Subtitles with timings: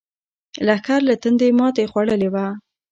[0.67, 2.45] لښکر له تندې ماتې خوړلې وه.